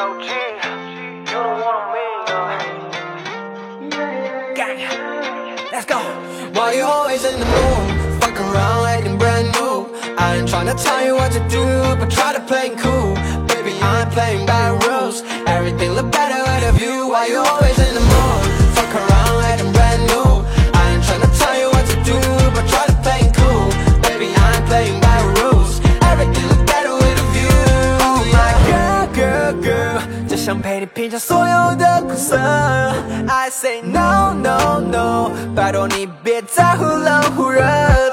[0.00, 2.40] LG, you don't want me, no.
[4.54, 4.78] Gang,
[5.72, 5.98] let's go.
[6.56, 8.22] Why you always in the mood?
[8.22, 9.76] Fuck around acting brand new.
[10.16, 11.64] I ain't tryna tell you what to do,
[12.00, 13.14] but try to play it cool.
[13.52, 15.22] Baby, I ain't playing by rules.
[15.46, 17.08] Everything look better with a view.
[17.08, 17.42] Why you
[30.50, 32.36] 想陪你品尝所有的苦涩。
[32.36, 37.62] I say no, no, no，拜托你别再忽冷忽热。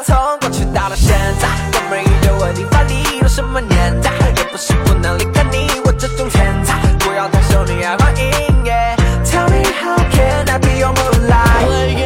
[0.05, 8.23] 从过去到了现在，我们依旧稳定发力，都什么年代，也不是不能离开你，我这种天才，不要太受女孩欢迎。
[8.63, 11.96] Yeah, tell me how can I be your moonlight?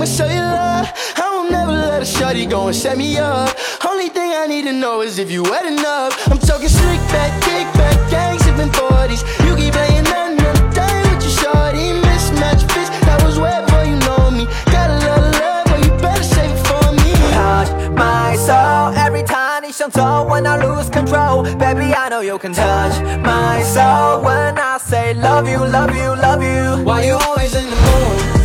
[0.00, 0.92] me show you love.
[1.16, 3.54] I won't never let a shorty go and set me up.
[3.84, 6.12] Only thing I need to know is if you wet enough.
[6.30, 9.22] I'm talking slick back, kick back, gang sipping 40s.
[9.46, 11.92] You keep playing another day with your shorty.
[12.04, 14.46] Mismatch fits, that was wet before you know me.
[14.72, 17.12] Got a lot of love, but you better save it for me.
[17.32, 22.52] touch my soul every time 你想走 when I lose control baby I know you can
[22.52, 27.54] touch my soul when I say love you love you love you Why you always
[27.54, 28.39] in the mood?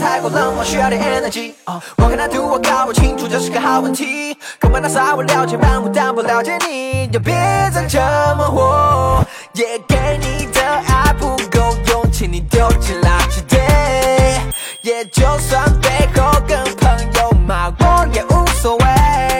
[0.00, 1.52] 太过冷漠，需要点 energy。
[1.66, 2.44] 哦，What can I do？
[2.44, 4.36] 我搞不清楚，这是个好问题。
[4.58, 7.34] 根本那啥我了解，但我但不了解你，就别
[7.72, 8.00] 再这
[8.36, 9.24] 么活。
[9.52, 13.60] 也给你的爱不够用，请你丢进垃圾堆。
[14.80, 18.84] 也就算背后跟朋友骂我也无所谓。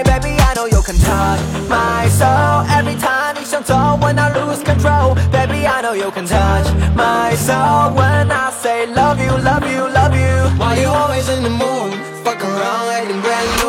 [0.04, 5.15] Baby I know you can touch my soul every time 你想走，When I lose control。
[5.32, 9.88] Baby I know you can touch my soul when I say love you love you
[12.43, 13.59] around like a brand